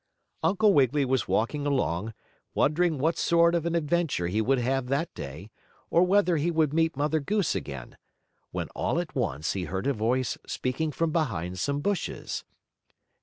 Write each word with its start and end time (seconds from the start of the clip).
Uncle 0.41 0.73
Wiggily 0.73 1.05
was 1.05 1.27
walking 1.27 1.67
along, 1.67 2.11
wondering 2.55 2.97
what 2.97 3.19
sort 3.19 3.53
of 3.53 3.67
an 3.67 3.75
adventure 3.75 4.25
he 4.25 4.41
would 4.41 4.57
have 4.57 4.87
that 4.87 5.13
day, 5.13 5.51
or 5.91 6.01
whether 6.01 6.37
he 6.37 6.49
would 6.49 6.73
meet 6.73 6.97
Mother 6.97 7.19
Goose 7.19 7.53
again, 7.53 7.97
when 8.49 8.67
all 8.69 8.99
at 8.99 9.13
once 9.13 9.53
he 9.53 9.65
heard 9.65 9.85
a 9.85 9.93
voice 9.93 10.39
speaking 10.47 10.91
from 10.91 11.11
behind 11.11 11.59
some 11.59 11.81
bushes. 11.81 12.43